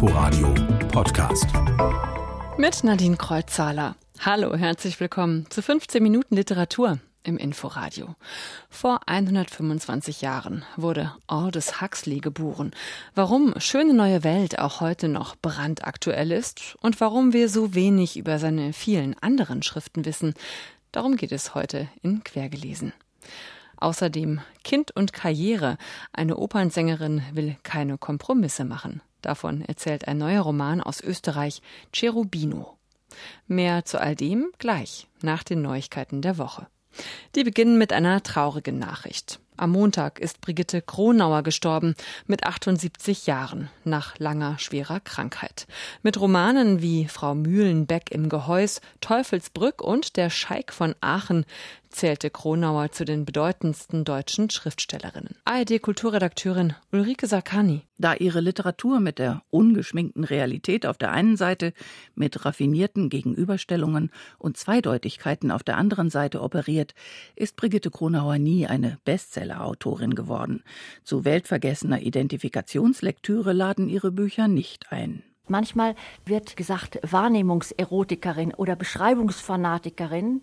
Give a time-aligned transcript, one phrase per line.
[0.00, 0.54] Inforadio
[0.92, 1.48] Podcast.
[2.56, 3.96] Mit Nadine Kreuzzahler.
[4.20, 8.14] Hallo, herzlich willkommen zu 15 Minuten Literatur im Inforadio.
[8.70, 12.70] Vor 125 Jahren wurde Aldous Huxley geboren.
[13.16, 18.38] Warum Schöne neue Welt auch heute noch brandaktuell ist und warum wir so wenig über
[18.38, 20.34] seine vielen anderen Schriften wissen,
[20.92, 22.92] darum geht es heute in Quergelesen.
[23.78, 25.76] Außerdem Kind und Karriere.
[26.12, 29.00] Eine Opernsängerin will keine Kompromisse machen.
[29.22, 32.76] Davon erzählt ein neuer Roman aus Österreich, Cherubino.
[33.46, 36.66] Mehr zu all dem gleich nach den Neuigkeiten der Woche.
[37.34, 39.40] Die beginnen mit einer traurigen Nachricht.
[39.58, 41.96] Am Montag ist Brigitte Kronauer gestorben,
[42.28, 45.66] mit 78 Jahren, nach langer, schwerer Krankheit.
[46.04, 51.44] Mit Romanen wie Frau Mühlenbeck im Gehäus, Teufelsbrück und Der Scheik von Aachen
[51.90, 55.36] zählte Kronauer zu den bedeutendsten deutschen Schriftstellerinnen.
[55.44, 57.82] ARD-Kulturredakteurin Ulrike Sakani.
[57.96, 61.72] Da ihre Literatur mit der ungeschminkten Realität auf der einen Seite,
[62.14, 66.94] mit raffinierten Gegenüberstellungen und Zweideutigkeiten auf der anderen Seite operiert,
[67.34, 68.98] ist Brigitte Kronauer nie eine
[69.48, 70.62] Bestseller-Autorin geworden.
[71.04, 75.22] Zu weltvergessener Identifikationslektüre laden ihre Bücher nicht ein.
[75.48, 75.94] Manchmal
[76.26, 80.42] wird gesagt Wahrnehmungserotikerin oder Beschreibungsfanatikerin.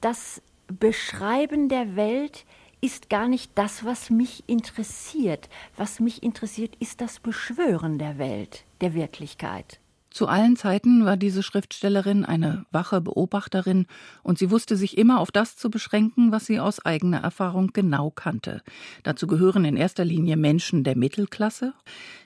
[0.00, 2.44] Das Beschreiben der Welt
[2.80, 5.48] ist gar nicht das, was mich interessiert.
[5.76, 9.80] Was mich interessiert, ist das Beschwören der Welt, der Wirklichkeit.
[10.16, 13.84] Zu allen Zeiten war diese Schriftstellerin eine wache Beobachterin
[14.22, 18.12] und sie wusste sich immer auf das zu beschränken, was sie aus eigener Erfahrung genau
[18.12, 18.62] kannte.
[19.02, 21.74] Dazu gehören in erster Linie Menschen der Mittelklasse,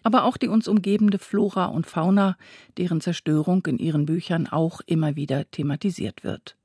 [0.05, 2.37] aber auch die uns umgebende Flora und Fauna,
[2.79, 6.60] deren Zerstörung in ihren Büchern auch immer wieder thematisiert wird.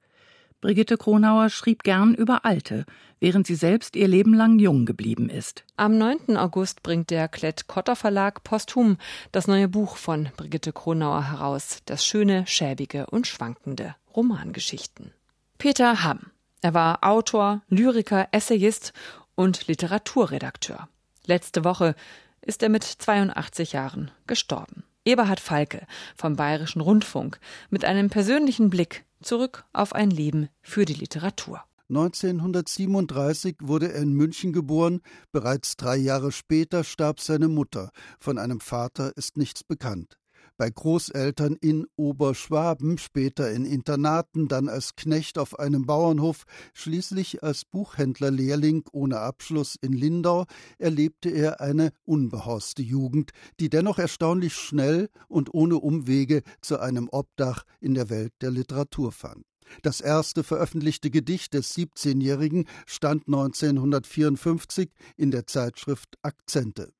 [0.61, 2.86] Brigitte Kronauer schrieb gern über Alte,
[3.20, 5.64] während sie selbst ihr Leben lang jung geblieben ist.
[5.78, 6.38] Am 9.
[6.38, 8.97] August bringt der Klett-Cotta Verlag posthum
[9.31, 15.12] das neue Buch von Brigitte Kronauer heraus, das schöne, schäbige und schwankende Romangeschichten.
[15.58, 16.31] Peter Hamm.
[16.62, 18.94] Er war Autor, Lyriker, Essayist
[19.35, 20.90] und Literaturredakteur.
[21.25, 21.96] Letzte Woche
[22.41, 24.84] ist er mit 82 Jahren gestorben.
[25.06, 25.85] Eberhard Falke
[26.16, 31.64] vom Bayerischen Rundfunk mit einem persönlichen Blick zurück auf ein Leben für die Literatur.
[31.90, 38.59] 1937 wurde er in München geboren, bereits drei Jahre später starb seine Mutter, von einem
[38.59, 40.18] Vater ist nichts bekannt
[40.58, 47.66] bei Großeltern in Oberschwaben, später in Internaten, dann als Knecht auf einem Bauernhof, schließlich als
[47.66, 50.46] Buchhändlerlehrling ohne Abschluss in Lindau,
[50.78, 57.64] erlebte er eine unbehauste Jugend, die dennoch erstaunlich schnell und ohne Umwege zu einem Obdach
[57.80, 59.46] in der Welt der Literatur fand.
[59.82, 66.94] Das erste veröffentlichte Gedicht des 17-Jährigen stand 1954 in der Zeitschrift Akzente.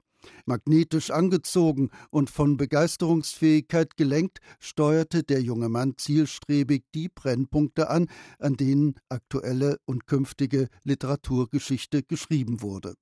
[0.46, 8.08] Magnetisch angezogen und von Begeisterungsfähigkeit gelenkt, steuerte der junge Mann zielstrebig die Brennpunkte an,
[8.40, 12.96] an denen aktuelle und künftige Literaturgeschichte geschrieben wurde.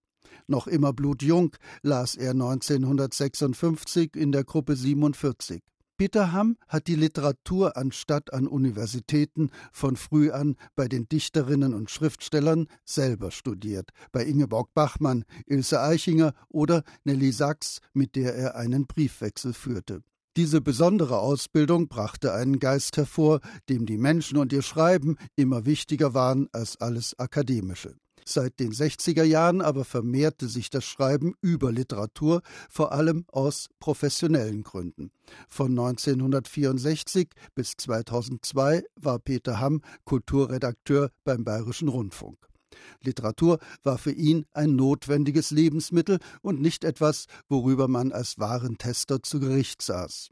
[0.48, 5.62] Noch immer blutjung las er 1956 in der Gruppe 47.
[5.98, 11.92] Peter Hamm hat die Literatur anstatt an Universitäten von früh an bei den Dichterinnen und
[11.92, 18.88] Schriftstellern selber studiert, bei Ingeborg Bachmann, Ilse Eichinger oder Nelly Sachs, mit der er einen
[18.88, 20.02] Briefwechsel führte.
[20.36, 23.40] Diese besondere Ausbildung brachte einen Geist hervor,
[23.70, 27.96] dem die Menschen und ihr Schreiben immer wichtiger waren als alles Akademische.
[28.26, 34.64] Seit den 60er Jahren aber vermehrte sich das Schreiben über Literatur, vor allem aus professionellen
[34.64, 35.12] Gründen.
[35.50, 42.38] Von 1964 bis 2002 war Peter Hamm Kulturredakteur beim Bayerischen Rundfunk.
[43.02, 49.40] Literatur war für ihn ein notwendiges Lebensmittel und nicht etwas, worüber man als Warentester zu
[49.40, 50.30] Gericht saß.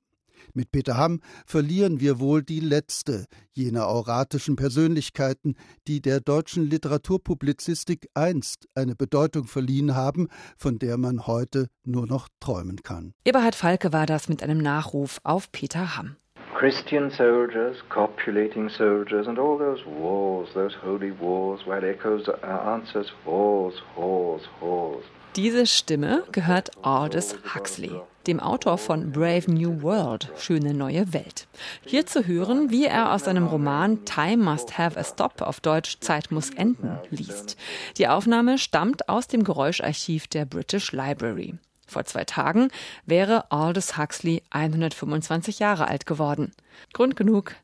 [0.53, 5.55] Mit Peter Hamm verlieren wir wohl die letzte jener auratischen Persönlichkeiten,
[5.87, 12.27] die der deutschen Literaturpublizistik einst eine Bedeutung verliehen haben, von der man heute nur noch
[12.39, 13.13] träumen kann.
[13.25, 16.15] Eberhard Falke war das mit einem Nachruf auf Peter Hamm.
[16.61, 23.73] Christian soldiers, copulating soldiers, and all those wars, those holy wars, where echoes answers wars,
[23.95, 25.03] wars, wars.
[25.35, 31.47] Diese Stimme gehört Aldous Huxley, dem Autor von Brave New World, Schöne neue Welt.
[31.85, 35.99] Hier zu hören, wie er aus seinem Roman Time Must Have a Stop auf Deutsch
[35.99, 37.57] Zeit muss enden liest.
[37.97, 41.55] Die Aufnahme stammt aus dem Geräuscharchiv der British Library.
[41.87, 42.69] Vor zwei Tagen
[43.05, 46.53] wäre Aldous Huxley 125 Jahre alt geworden.
[46.93, 47.55] Grund genug,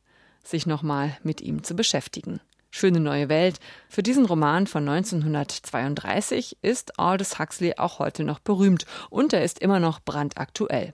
[0.44, 2.42] sich nochmal mit ihm zu beschäftigen.
[2.70, 3.60] Schöne neue Welt.
[3.90, 9.60] Für diesen Roman von 1932 ist Aldous Huxley auch heute noch berühmt und er ist
[9.60, 10.94] immer noch brandaktuell.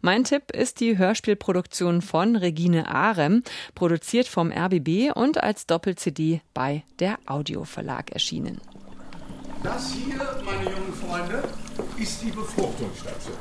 [0.00, 3.42] Mein Tipp ist die Hörspielproduktion von Regine Arem,
[3.74, 8.60] produziert vom RBB und als Doppel-CD bei der Audio Verlag erschienen.
[9.64, 11.42] Das hier, meine jungen Freunde,
[11.96, 13.34] ist die Befruchtungsstation.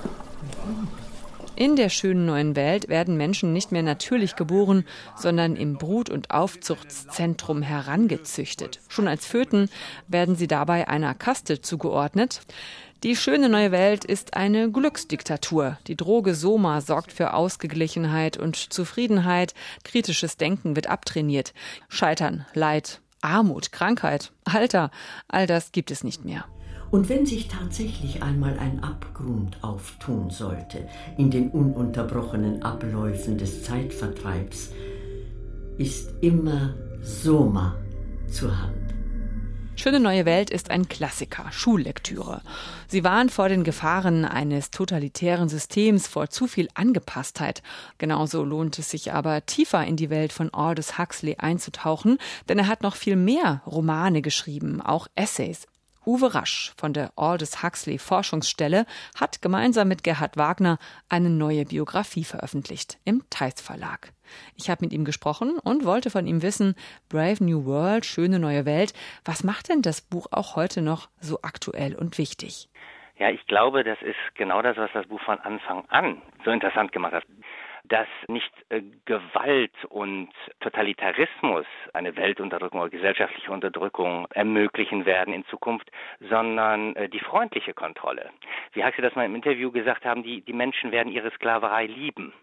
[1.56, 4.86] In der schönen neuen Welt werden Menschen nicht mehr natürlich geboren,
[5.16, 8.80] sondern im Brut- und Aufzuchtszentrum herangezüchtet.
[8.88, 9.70] Schon als Föten
[10.08, 12.42] werden sie dabei einer Kaste zugeordnet.
[13.04, 15.78] Die schöne neue Welt ist eine Glücksdiktatur.
[15.88, 19.54] Die Droge Soma sorgt für Ausgeglichenheit und Zufriedenheit.
[19.84, 21.54] Kritisches Denken wird abtrainiert.
[21.90, 24.92] Scheitern, Leid, Armut, Krankheit, Alter,
[25.28, 26.46] all das gibt es nicht mehr.
[26.90, 30.88] Und wenn sich tatsächlich einmal ein Abgrund auftun sollte
[31.18, 34.72] in den ununterbrochenen Abläufen des Zeitvertreibs,
[35.78, 37.76] ist immer Soma
[38.30, 38.88] zur Hand.
[39.80, 42.42] Schöne neue Welt ist ein Klassiker, Schullektüre.
[42.88, 47.62] Sie warnt vor den Gefahren eines totalitären Systems, vor zu viel Angepasstheit.
[48.00, 52.18] Genauso lohnt es sich aber, tiefer in die Welt von Aldous Huxley einzutauchen,
[52.50, 55.68] denn er hat noch viel mehr Romane geschrieben, auch Essays.
[56.08, 58.86] Uwe Rasch von der Aldous Huxley Forschungsstelle
[59.20, 60.78] hat gemeinsam mit Gerhard Wagner
[61.10, 64.14] eine neue Biografie veröffentlicht im Theis Verlag.
[64.56, 66.76] Ich habe mit ihm gesprochen und wollte von ihm wissen,
[67.10, 68.94] Brave New World, schöne neue Welt,
[69.26, 72.70] was macht denn das Buch auch heute noch so aktuell und wichtig?
[73.18, 76.94] Ja, ich glaube, das ist genau das, was das Buch von Anfang an so interessant
[76.94, 77.26] gemacht hat
[77.88, 80.30] dass nicht äh, Gewalt und
[80.60, 85.90] Totalitarismus eine Weltunterdrückung oder gesellschaftliche Unterdrückung ermöglichen werden in Zukunft,
[86.30, 88.30] sondern äh, die freundliche Kontrolle.
[88.74, 92.34] Wie Huxley das mal im Interview gesagt haben, die, die Menschen werden ihre Sklaverei lieben.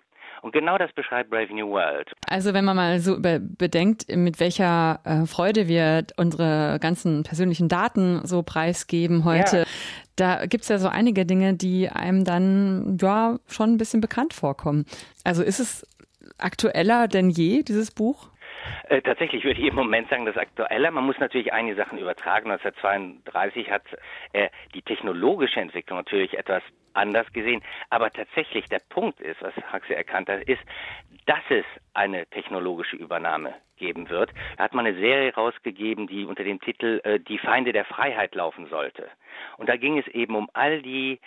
[0.42, 2.12] Und genau das beschreibt Brave New World.
[2.28, 8.20] Also wenn man mal so bedenkt, mit welcher äh, Freude wir unsere ganzen persönlichen Daten
[8.25, 9.64] so preisgeben heute, ja.
[10.16, 14.86] da gibt's ja so einige Dinge, die einem dann ja schon ein bisschen bekannt vorkommen.
[15.25, 15.86] Also ist es
[16.38, 18.28] aktueller denn je, dieses Buch?
[18.88, 20.90] Äh, tatsächlich würde ich im Moment sagen, das aktueller.
[20.90, 22.50] Man muss natürlich einige Sachen übertragen.
[22.50, 23.82] 1932 hat
[24.32, 26.62] er die technologische Entwicklung natürlich etwas
[26.94, 27.62] anders gesehen.
[27.90, 30.62] Aber tatsächlich der Punkt ist, was Huxley erkannt hat, ist,
[31.26, 34.31] dass es eine technologische Übernahme geben wird.
[34.56, 38.34] Er hat mal eine Serie rausgegeben, die unter dem Titel äh, Die Feinde der Freiheit
[38.34, 39.08] laufen sollte.
[39.56, 41.20] Und da ging es eben um all die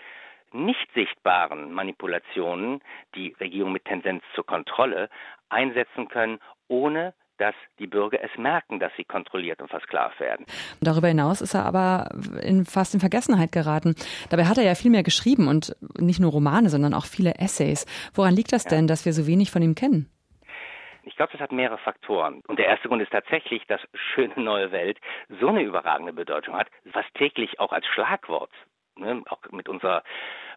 [0.54, 2.81] nicht sichtbaren Manipulationen,
[3.16, 5.10] die Regierungen mit Tendenz zur Kontrolle
[5.50, 10.45] einsetzen können, ohne dass die Bürger es merken, dass sie kontrolliert und versklavt werden.
[10.81, 12.10] Darüber hinaus ist er aber
[12.42, 13.95] in, fast in Vergessenheit geraten.
[14.30, 17.86] Dabei hat er ja viel mehr geschrieben und nicht nur Romane, sondern auch viele Essays.
[18.13, 18.72] Woran liegt das ja.
[18.72, 20.10] denn, dass wir so wenig von ihm kennen?
[21.04, 22.42] Ich glaube, das hat mehrere Faktoren.
[22.48, 25.00] Und der erste Grund ist tatsächlich, dass schöne neue Welt
[25.40, 28.51] so eine überragende Bedeutung hat, was täglich auch als Schlagwort,
[28.98, 30.04] ne, auch mit unserer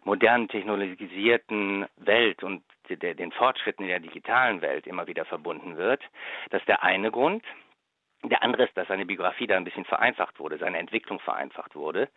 [0.02, 2.62] modernen technologisierten Welt und
[2.96, 6.02] der, den Fortschritten in der digitalen Welt immer wieder verbunden wird.
[6.50, 7.44] Das ist der eine Grund.
[8.22, 12.10] Der andere ist, dass seine Biografie da ein bisschen vereinfacht wurde, seine Entwicklung vereinfacht wurde,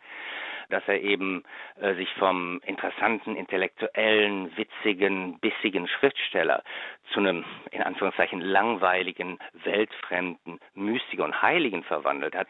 [0.68, 1.44] dass er eben
[1.80, 6.62] äh, sich vom interessanten, intellektuellen, witzigen, bissigen Schriftsteller
[7.12, 12.48] zu einem, in Anführungszeichen, langweiligen, weltfremden, Mystiker und Heiligen verwandelt hat.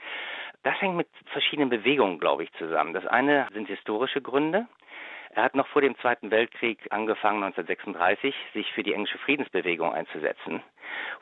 [0.65, 2.93] Das hängt mit verschiedenen Bewegungen, glaube ich, zusammen.
[2.93, 4.67] Das eine sind historische Gründe.
[5.35, 10.63] Er hat noch vor dem Zweiten Weltkrieg angefangen, 1936, sich für die englische Friedensbewegung einzusetzen,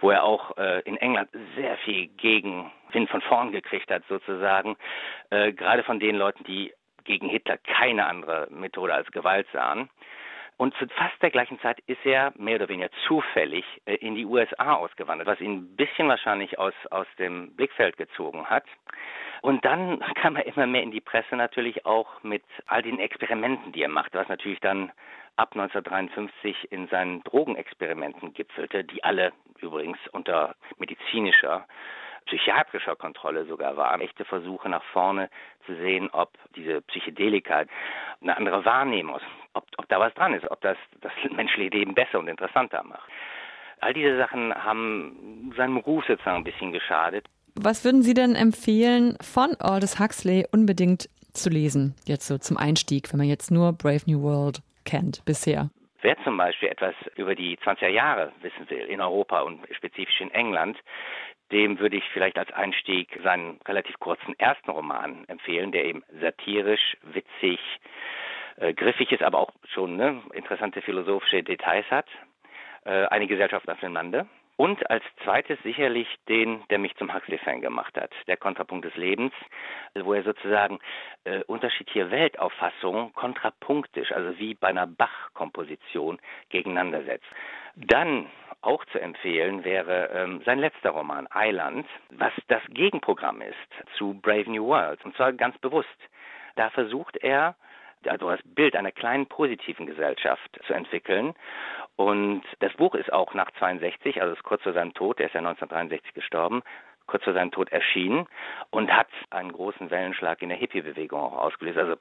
[0.01, 4.77] wo er auch äh, in England sehr viel Gegenwind von vorn gekriegt hat, sozusagen,
[5.31, 9.89] äh, gerade von den Leuten, die gegen Hitler keine andere Methode als Gewalt sahen.
[10.59, 14.27] Und zu fast der gleichen Zeit ist er mehr oder weniger zufällig äh, in die
[14.27, 18.67] USA ausgewandert, was ihn ein bisschen wahrscheinlich aus, aus dem Blickfeld gezogen hat.
[19.43, 23.73] Und dann kam er immer mehr in die Presse natürlich auch mit all den Experimenten,
[23.73, 24.91] die er macht, was natürlich dann
[25.37, 31.67] ab 1953 in seinen Drogenexperimenten gipfelte, die alle übrigens unter medizinischer
[32.27, 34.01] psychiatrischer Kontrolle sogar waren.
[34.01, 35.29] Echte Versuche nach vorne
[35.67, 37.65] zu sehen, ob diese Psychedelika
[38.21, 39.19] eine andere Wahrnehmung,
[39.55, 43.11] ob, ob da was dran ist, ob das das menschliche Leben besser und interessanter macht.
[43.81, 47.27] All diese Sachen haben seinem Ruf sozusagen ein bisschen geschadet.
[47.55, 53.13] Was würden Sie denn empfehlen, von Aldous Huxley unbedingt zu lesen, jetzt so zum Einstieg,
[53.13, 55.71] wenn man jetzt nur Brave New World kennt bisher?
[56.01, 60.31] Wer zum Beispiel etwas über die 20er Jahre wissen will, in Europa und spezifisch in
[60.31, 60.79] England,
[61.53, 66.97] dem würde ich vielleicht als Einstieg seinen relativ kurzen ersten Roman empfehlen, der eben satirisch,
[67.03, 67.61] witzig,
[68.57, 72.07] äh, griffig ist, aber auch schon ne, interessante philosophische Details hat.
[72.85, 77.63] Äh, eine Gesellschaft auf dem Lande Und als zweites sicherlich den, der mich zum Huxley-Fan
[77.63, 79.33] gemacht hat, der Kontrapunkt des Lebens,
[79.95, 80.79] wo er sozusagen
[81.25, 87.27] äh, unterschiedliche Weltauffassungen kontrapunktisch, also wie bei einer Bach-Komposition, gegeneinander setzt.
[87.77, 88.27] Dann
[88.61, 94.51] auch zu empfehlen wäre ähm, sein letzter Roman, Island, was das Gegenprogramm ist zu Brave
[94.51, 95.05] New World.
[95.05, 95.89] Und zwar ganz bewusst.
[96.55, 97.57] Da versucht er,
[98.07, 101.35] also das Bild einer kleinen positiven Gesellschaft zu entwickeln.
[101.97, 105.35] Und das Buch ist auch nach 62, also ist kurz vor seinem Tod, er ist
[105.35, 106.63] ja 1963 gestorben,
[107.07, 108.27] kurz vor seinem Tod erschienen
[108.71, 111.79] und hat einen großen Wellenschlag in der Hippie-Bewegung auch ausgelöst.
[111.79, 111.97] Also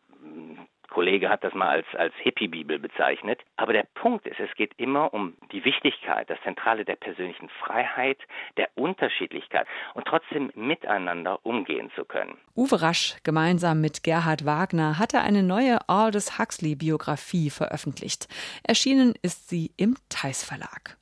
[0.92, 3.40] Kollege hat das mal als, als Hippie-Bibel bezeichnet.
[3.58, 8.20] Aber der Punkt ist, es geht immer um die Wichtigkeit, das Zentrale der persönlichen Freiheit,
[8.58, 12.38] der Unterschiedlichkeit und trotzdem miteinander umgehen zu können.
[12.56, 18.28] Uwe Rasch gemeinsam mit Gerhard Wagner hatte eine neue Aldous Huxley-Biografie veröffentlicht.
[18.64, 20.98] Erschienen ist sie im Theis Verlag.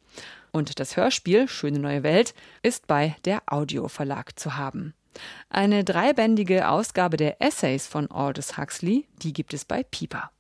[0.52, 4.94] Und das Hörspiel Schöne neue Welt ist bei der Audio Verlag zu haben.
[5.50, 10.32] Eine dreibändige Ausgabe der Essays von Aldous Huxley, die gibt es bei Piper.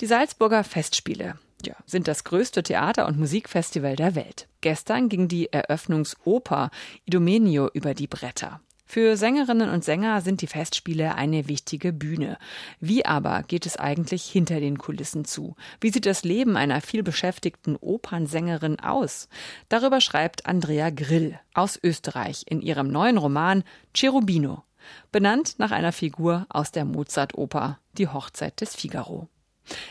[0.00, 4.48] Die Salzburger Festspiele ja, sind das größte Theater- und Musikfestival der Welt.
[4.60, 6.70] Gestern ging die Eröffnungsoper
[7.06, 8.60] Idomeneo über die Bretter.
[8.94, 12.38] Für Sängerinnen und Sänger sind die Festspiele eine wichtige Bühne.
[12.78, 15.56] Wie aber geht es eigentlich hinter den Kulissen zu?
[15.80, 19.28] Wie sieht das Leben einer vielbeschäftigten Opernsängerin aus?
[19.68, 23.64] Darüber schreibt Andrea Grill aus Österreich in ihrem neuen Roman
[23.96, 24.62] Cherubino,
[25.10, 29.26] benannt nach einer Figur aus der Mozart-Oper Die Hochzeit des Figaro.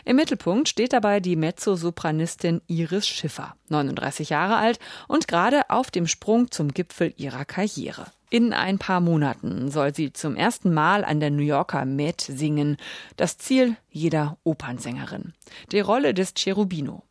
[0.05, 4.79] Im Mittelpunkt steht dabei die Mezzosopranistin Iris Schiffer, 39 Jahre alt
[5.09, 8.05] und gerade auf dem Sprung zum Gipfel ihrer Karriere.
[8.33, 12.77] In ein paar Monaten soll sie zum ersten Mal an der New Yorker Met singen.
[13.15, 15.33] Das Ziel jeder Opernsängerin.
[15.71, 17.03] Die Rolle des Cherubino.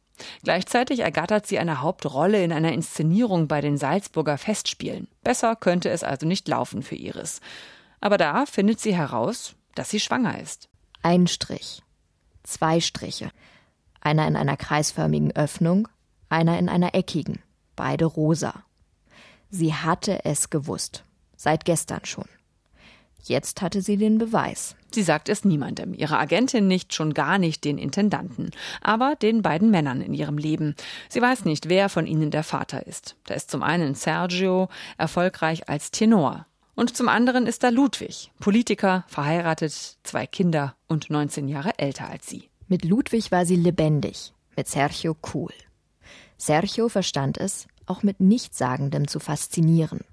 [0.42, 5.06] Gleichzeitig ergattert sie eine Hauptrolle in einer Inszenierung bei den Salzburger Festspielen.
[5.22, 7.40] Besser könnte es also nicht laufen für Iris.
[8.00, 10.70] Aber da findet sie heraus, dass sie schwanger ist.
[11.04, 11.84] Ein Strich.
[12.42, 13.30] Zwei Striche.
[14.00, 15.86] Einer in einer kreisförmigen Öffnung,
[16.28, 17.38] einer in einer eckigen.
[17.76, 18.64] Beide rosa.
[19.50, 21.04] Sie hatte es gewusst.
[21.42, 22.26] Seit gestern schon.
[23.20, 24.76] Jetzt hatte sie den Beweis.
[24.92, 29.68] Sie sagt es niemandem, ihrer Agentin nicht, schon gar nicht den Intendanten, aber den beiden
[29.68, 30.76] Männern in ihrem Leben.
[31.08, 33.16] Sie weiß nicht, wer von ihnen der Vater ist.
[33.26, 34.68] Da ist zum einen Sergio,
[34.98, 36.46] erfolgreich als Tenor.
[36.76, 42.28] Und zum anderen ist da Ludwig, Politiker, verheiratet, zwei Kinder und 19 Jahre älter als
[42.28, 42.50] sie.
[42.68, 45.52] Mit Ludwig war sie lebendig, mit Sergio cool.
[46.36, 50.04] Sergio verstand es, auch mit Nichtsagendem zu faszinieren.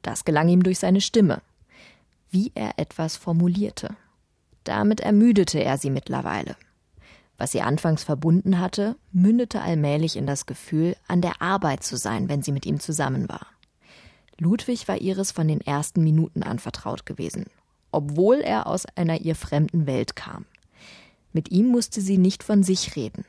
[0.00, 1.42] Das gelang ihm durch seine Stimme,
[2.30, 3.94] wie er etwas formulierte.
[4.64, 6.56] Damit ermüdete er sie mittlerweile.
[7.36, 12.28] Was sie anfangs verbunden hatte, mündete allmählich in das Gefühl, an der Arbeit zu sein,
[12.28, 13.46] wenn sie mit ihm zusammen war.
[14.38, 17.46] Ludwig war Iris von den ersten Minuten an vertraut gewesen,
[17.90, 20.46] obwohl er aus einer ihr fremden Welt kam.
[21.32, 23.24] Mit ihm musste sie nicht von sich reden.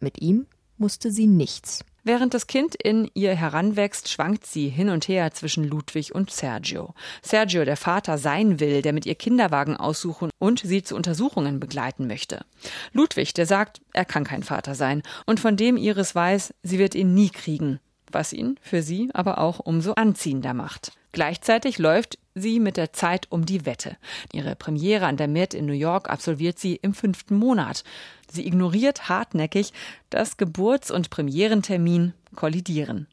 [0.00, 0.46] Mit ihm
[0.76, 1.84] musste sie nichts.
[2.04, 6.94] Während das Kind in ihr heranwächst, schwankt sie hin und her zwischen Ludwig und Sergio.
[7.22, 12.06] Sergio, der Vater sein will, der mit ihr Kinderwagen aussuchen und sie zu Untersuchungen begleiten
[12.06, 12.44] möchte.
[12.92, 16.94] Ludwig, der sagt, er kann kein Vater sein und von dem Iris weiß, sie wird
[16.94, 20.97] ihn nie kriegen, was ihn für sie aber auch umso anziehender macht.
[21.12, 23.96] Gleichzeitig läuft sie mit der Zeit um die Wette.
[24.32, 27.84] Ihre Premiere an der Met in New York absolviert sie im fünften Monat.
[28.30, 29.72] Sie ignoriert hartnäckig,
[30.10, 33.08] dass Geburts- und Premierentermin kollidieren.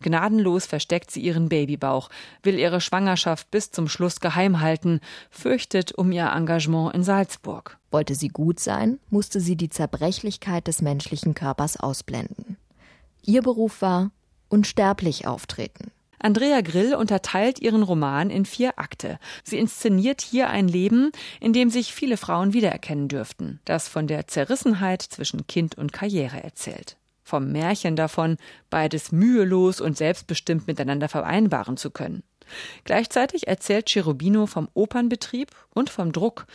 [0.00, 2.08] Gnadenlos versteckt sie ihren Babybauch,
[2.42, 7.78] will ihre Schwangerschaft bis zum Schluss geheim halten, fürchtet um ihr Engagement in Salzburg.
[7.90, 12.56] Wollte sie gut sein, musste sie die Zerbrechlichkeit des menschlichen Körpers ausblenden.
[13.22, 14.12] Ihr Beruf war
[14.48, 15.90] unsterblich auftreten.
[16.18, 19.18] Andrea Grill unterteilt ihren Roman in vier Akte.
[19.44, 24.26] Sie inszeniert hier ein Leben, in dem sich viele Frauen wiedererkennen dürften, das von der
[24.26, 26.96] Zerrissenheit zwischen Kind und Karriere erzählt.
[27.22, 28.36] Vom Märchen davon,
[28.70, 32.22] beides mühelos und selbstbestimmt miteinander vereinbaren zu können.
[32.84, 36.46] Gleichzeitig erzählt Cherubino vom Opernbetrieb und vom Druck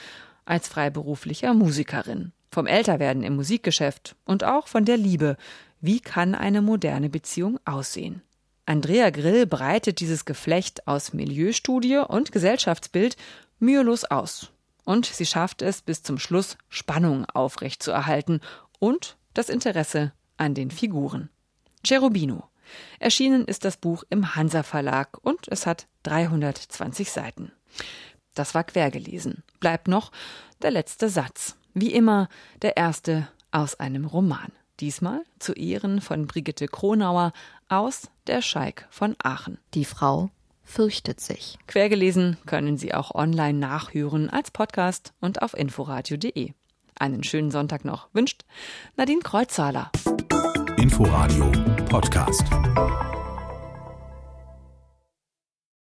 [0.46, 5.38] als freiberuflicher Musikerin, vom Älterwerden im Musikgeschäft und auch von der Liebe.
[5.80, 8.22] Wie kann eine moderne Beziehung aussehen?
[8.66, 13.18] Andrea Grill breitet dieses Geflecht aus Milieustudie und Gesellschaftsbild
[13.60, 14.52] mühelos aus.
[14.86, 18.42] Und sie schafft es bis zum Schluss, Spannung aufrechtzuerhalten
[18.80, 21.30] und das Interesse an den Figuren.
[21.86, 22.50] Cherubino.
[23.00, 27.52] Erschienen ist das Buch im Hansa Verlag und es hat 320 Seiten.
[28.34, 29.44] Das war quergelesen.
[29.60, 30.12] Bleibt noch
[30.62, 31.56] der letzte Satz.
[31.74, 32.30] Wie immer
[32.62, 34.52] der erste aus einem Roman.
[34.84, 37.32] Diesmal zu Ehren von Brigitte Kronauer
[37.70, 39.58] aus Der Scheik von Aachen.
[39.76, 40.30] Die Frau
[40.62, 41.58] fürchtet sich.
[41.68, 46.52] Quergelesen können Sie auch online nachhören als Podcast und auf inforadio.de.
[47.00, 48.44] Einen schönen Sonntag noch wünscht
[48.98, 49.90] Nadine Kreuzzahler.
[50.76, 51.50] Inforadio
[51.86, 52.44] Podcast.